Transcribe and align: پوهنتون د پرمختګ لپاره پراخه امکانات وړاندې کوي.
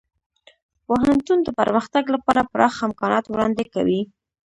پوهنتون 0.85 1.39
د 1.43 1.49
پرمختګ 1.59 2.03
لپاره 2.15 2.47
پراخه 2.51 2.81
امکانات 2.87 3.25
وړاندې 3.27 3.63
کوي. 3.73 4.01